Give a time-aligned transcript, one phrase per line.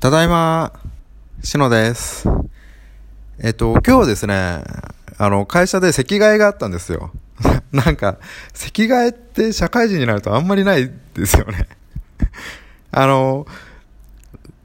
[0.00, 0.72] ただいま、
[1.42, 2.28] しのです。
[3.40, 4.62] えっと、今日ですね、
[5.18, 7.10] あの、会社で席替えがあったんですよ。
[7.72, 8.18] なんか、
[8.54, 11.66] 席替えって社会人になるとあんまりないですよね。
[12.92, 13.48] あの、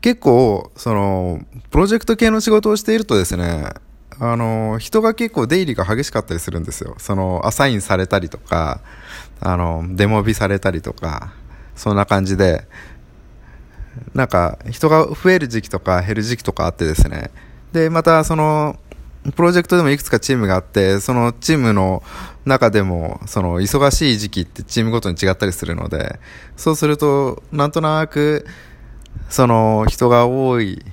[0.02, 1.42] 結構、その、
[1.72, 3.74] プロジェクト系の仕事をしているとですね、
[4.20, 6.94] あの、人が結構出入りが激しかったりするんですよ。
[7.00, 8.82] その、アサインされたりとか、
[9.40, 11.34] あの、デモビされたりとか、
[11.76, 12.68] そんな感じで、
[14.14, 17.32] なんか人が増える時期とか減る時期とかあってですね。
[17.72, 18.78] で、またその、
[19.36, 22.04] プロジェクトでもいくつかチームがあって、そのチームの
[22.46, 26.20] 中でも、その忙しい時期ってチームごとに違ったりするので、
[26.58, 28.46] そうすると、なんとなく、
[29.30, 30.84] その人が多い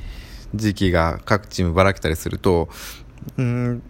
[0.54, 2.68] 時期が各チームばらけたりすると、
[3.36, 3.82] うん、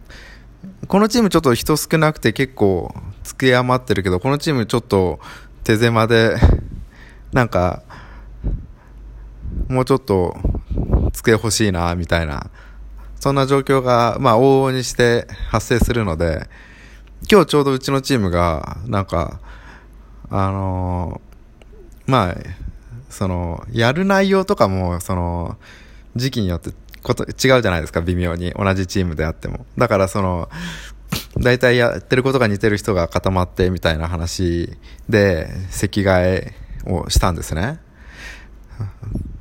[0.88, 5.20] このチームちょっと人少なくて結構付け余ってるけど、このチームちょっと
[5.64, 6.36] 手狭で、
[7.32, 7.82] なんか、
[9.70, 10.36] もうちょっと
[11.12, 12.50] 机欲しいな、みたいな、
[13.20, 16.48] そんな状況が、まあ、往々にして発生するので、
[17.30, 19.40] 今日ちょうどうちのチームが、なんか、
[20.28, 22.36] あのーまあ、
[23.08, 25.56] その、やる内容とかも、その、
[26.16, 26.70] 時期によって
[27.02, 28.52] こと違うじゃないですか、微妙に。
[28.52, 29.64] 同じチームであっても。
[29.78, 30.48] だから、その、
[31.38, 34.76] 大体やってることが似てる人が固まってみたいな話
[35.08, 36.54] で、席替え
[36.86, 37.78] をしたんですね。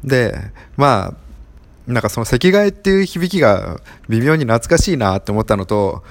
[0.04, 0.36] で、
[0.78, 6.04] まあ、なんかその席替えっていう響きが微妙に懐かしいなって思ったのと、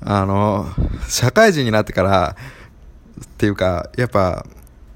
[0.00, 0.66] あの、
[1.08, 2.36] 社会人になってから、
[3.24, 4.44] っていうか、やっぱ、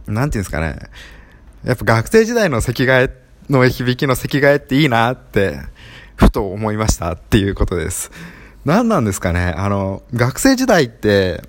[0.06, 0.78] なんていうんですかね、
[1.64, 5.60] やっぱ学生時代の席替えの響きの席替えっていいなって、
[6.16, 8.10] ふと思いましたっていうことです。
[8.64, 11.42] 何なんですかね、あの、学生時代って、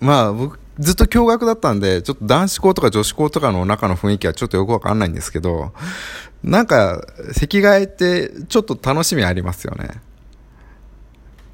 [0.00, 5.72] まあ僕、ずっと共学だったんで、ちょっと男子校とか女子校とかの中の雰囲気はちょっとよくわかんないんですけど、
[6.42, 10.00] なんか、席替えってちょっと楽しみありますよね。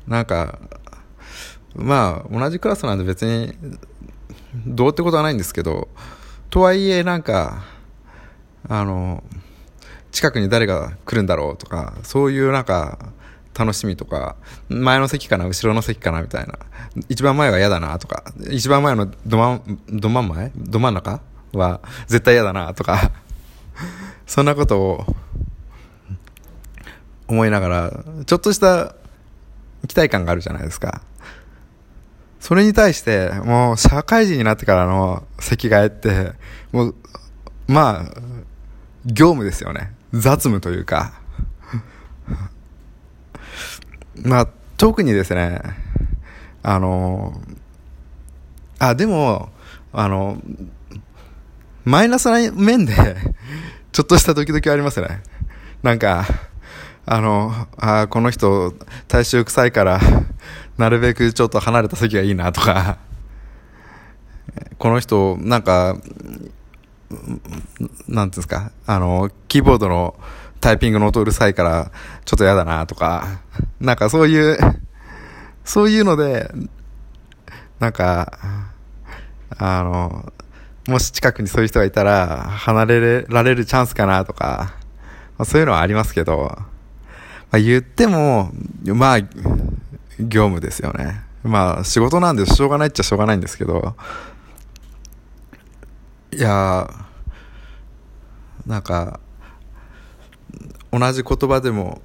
[0.06, 0.58] なんか、
[1.74, 3.54] まあ、同じクラスなんで別に、
[4.66, 5.88] どうってことはないんですけど、
[6.50, 7.64] とはいえなんか、
[8.68, 9.24] あの、
[10.12, 12.98] 近くに誰が来るんだろうとか、そういうなんか、
[13.56, 14.36] 楽しみとか、
[14.68, 16.58] 前の席かな、後ろの席かな、みたいな。
[17.08, 20.52] 一番前は嫌だな、とか、一番前のどまん、ど真ん前？
[20.56, 21.20] ど真ん中？
[21.52, 23.12] は絶対嫌だな、とか、
[24.26, 25.16] そんなことを
[27.28, 28.94] 思いながら、ちょっとした
[29.86, 31.02] 期待感があるじゃないですか。
[32.40, 36.32] それに対して、もう社会人になってからの席替えって、
[36.72, 36.94] もう、
[37.68, 38.20] まあ、
[39.06, 39.92] 業務ですよね。
[40.12, 41.23] 雑務というか。
[44.22, 45.60] まあ、特にですね、
[46.62, 47.40] あの、
[48.78, 49.50] あ、でも、
[49.92, 50.38] あの、
[51.84, 52.94] マイナスな面で、
[53.92, 55.22] ちょっとしたドキドキはありますね。
[55.82, 56.26] なんか、
[57.06, 58.72] あの、あこの人、
[59.08, 60.00] 体臭臭いから、
[60.78, 62.98] なるべくちょっと離れた席がいいなとか、
[64.78, 65.96] この人、なんか、
[68.08, 70.14] なんていうんですか、あの、キーボードの
[70.64, 71.92] タイピングの音うるさいから、
[72.24, 73.42] ちょっと嫌だなとか、
[73.80, 74.56] なんかそういう、
[75.62, 76.50] そういうので、
[77.80, 78.38] なんか、
[79.58, 80.32] あの、
[80.88, 84.72] もし近くにそういう人がいたら、離れられるチャンスかなとか、
[85.36, 86.64] まあ、そういうのはありますけど、ま
[87.50, 88.50] あ、言っても、
[88.84, 89.20] まあ、
[90.18, 91.24] 業務ですよね。
[91.42, 93.94] まあ、仕事なんでしょうがないっちゃしょうがないんですけど、
[96.32, 96.88] いや
[98.66, 99.20] なんか、
[100.98, 102.00] 同じ言葉でも、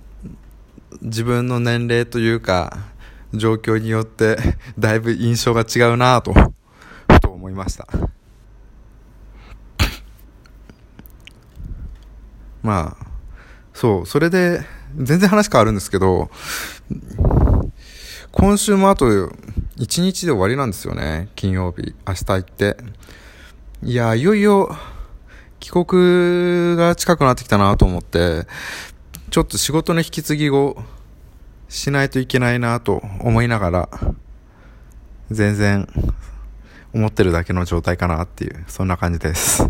[1.02, 2.78] 自分の年齢というか、
[3.34, 4.38] 状況によって、
[4.80, 7.88] だいぶ印象が違うなぁと、ふと思いました。
[12.64, 13.08] まあ、
[13.74, 14.62] そう、それで、
[14.98, 16.32] 全然話変わるんですけど、
[18.32, 21.30] 今週もあと1日で終わりなんですよね。
[21.36, 22.78] 金曜日、明日行って。
[23.84, 24.76] いや、いよいよ、
[25.60, 28.48] 帰国が近くなってきたなと思って、
[29.30, 30.78] ちょっと仕事の引き継ぎを
[31.68, 33.90] しないといけないなと思いながら、
[35.30, 35.88] 全然
[36.94, 39.70] 思ってるだけの状態かなっていう、そんな感じです。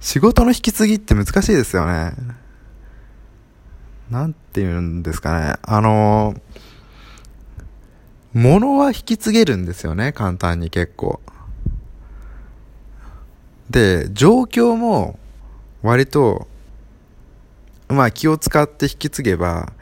[0.00, 2.12] 仕事の引き継ぎって難しいですよね。
[4.10, 5.54] なんて言うんですかね。
[5.62, 6.34] あの、
[8.34, 11.20] 物は引き継げるんですよね、簡単に結構。
[13.70, 15.18] で、状況も
[15.82, 16.48] 割と、
[17.88, 19.72] まあ気を使って引き継げば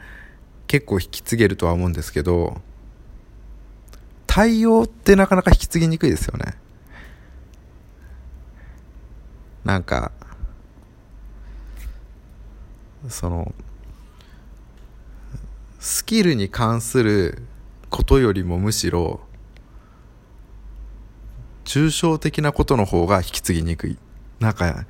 [0.67, 2.61] 結構引き継げるとは思うんですけど、
[4.27, 6.55] 対応ってなかなか引き継ぎにくいですよね。
[9.63, 10.11] なんか、
[13.09, 13.53] その
[15.79, 17.43] スキルに関する
[17.89, 19.21] ことよりもむしろ
[21.63, 23.97] 抽象的なことの方が引き継ぎにくい
[24.39, 24.85] なんか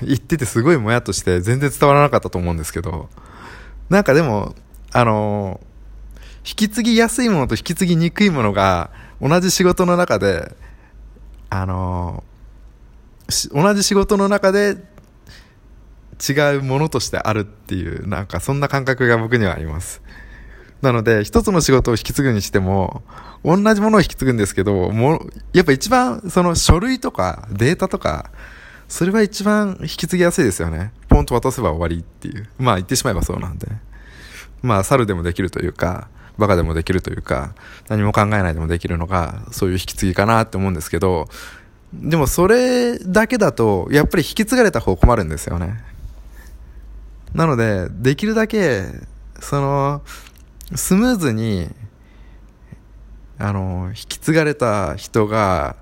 [0.02, 3.08] 言っててすごいもやっとして全然伝わらなかったと思うんですけど。
[3.92, 4.54] なんかでも
[4.92, 5.60] あの
[6.48, 8.90] 引き継ぎやすいものと引き継ぎにくいものが
[9.20, 10.56] 同じ仕事の中で
[11.50, 12.24] あの
[13.52, 14.78] 同じ仕事の中で
[16.26, 20.00] 違うものとしてあるっていうなんかそんな感覚が僕にはあります。
[20.80, 23.02] なので一つの仕事を引き継ぐにしても
[23.44, 25.20] 同じものを引き継ぐんですけども
[25.52, 28.30] やっぱ一番その書類とかデータとか
[28.92, 30.92] それは一番引き継ぎやすいですよね。
[31.08, 32.46] ポンと渡せば終わりっていう。
[32.58, 33.66] まあ言ってしまえばそうなんで。
[34.60, 37.54] まあ猿でもできるというかバカでもできるというか
[37.88, 41.26] 何も考えないでもできるのがそういう引き継ぎかなって思うんですけど
[41.94, 45.82] でもそれだけだとやっぱり引き継がれた方困るんですよね。
[47.32, 48.84] なのでできるだけ
[49.40, 50.02] その
[50.74, 51.70] スムーズに
[53.38, 55.76] あの引き継がれた人が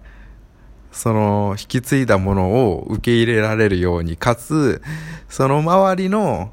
[0.92, 4.82] その引き継いだものを受け入れられるようにかつ
[5.28, 6.52] その周りの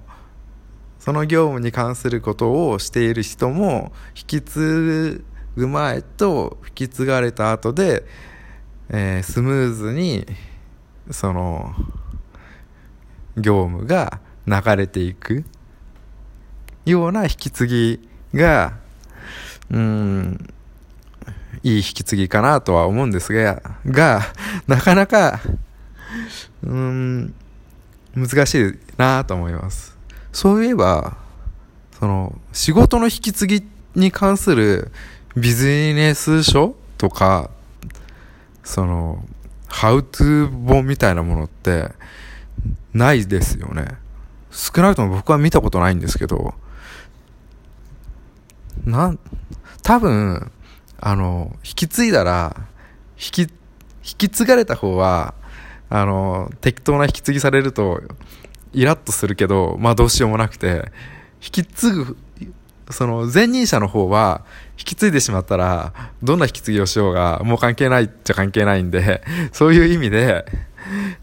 [0.99, 5.23] その業務に関することをしている人も引き継
[5.55, 8.03] ぐ前と引き継がれた後で、
[8.89, 10.25] えー、スムーズに
[11.09, 11.73] その
[13.37, 15.45] 業務が流れていく。
[16.85, 18.77] ような引き継ぎが
[19.69, 20.53] うん
[21.67, 24.21] いい引き継ぎかなとは思うんですがが
[24.67, 25.39] なかなか
[26.63, 27.33] うん
[28.15, 29.97] 難しいなと思います
[30.37, 31.17] そういえば、
[31.99, 34.91] その、仕事の引き継ぎに関する
[35.35, 35.65] ビジ
[35.95, 37.49] ネス書とか、
[38.63, 39.25] その、
[39.65, 41.89] ハウトゥー本みたいなものって
[42.93, 43.87] ないですよね。
[44.51, 46.53] 少なくとも僕は見たことないんですけど、
[48.85, 49.19] なん、
[49.81, 50.51] 多分、
[50.99, 52.55] あの、引き継いだら、
[53.17, 53.49] 引き、引
[54.17, 55.33] き継がれた方は、
[55.89, 58.01] あの、適当な引き継ぎされると、
[58.73, 60.91] イラッとするけど、まあどうしようもなくて、
[61.41, 62.17] 引き継ぐ、
[62.89, 64.44] その前任者の方は、
[64.77, 70.45] 引き継いでしまったら、どんな引き継ぎをしようが、もう関係ないっちゃ関係ないんで、そういう意味で、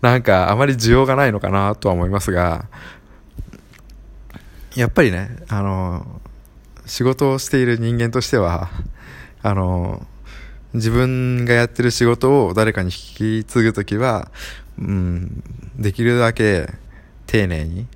[0.00, 2.66] なんかあまり需要がないのかなとは思いますが、
[4.74, 6.20] やっぱりね、あの、
[6.86, 8.70] 仕事をしている人間としては、
[9.44, 10.06] あの、
[10.72, 14.30] 自分がやってる仕事を誰かに引き継ぐときは、
[14.78, 15.44] うん、
[15.78, 16.72] できるだけ
[17.26, 17.86] 丁寧に、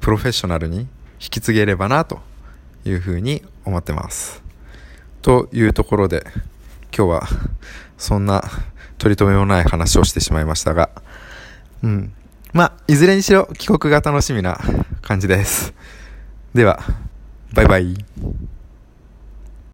[0.00, 0.86] プロフェッショナルに引
[1.18, 2.20] き継げればなと
[2.84, 4.42] いうふうに思ってます。
[5.22, 6.26] というところで、
[6.94, 7.28] 今日は
[7.96, 8.44] そんな
[8.98, 10.90] 取り留めもない話をしてしまいましたが、
[11.82, 12.12] うん。
[12.52, 14.60] まあ、いずれにしろ帰国が楽しみな
[15.00, 15.72] 感じです。
[16.54, 16.80] では、
[17.54, 17.96] バイバイ。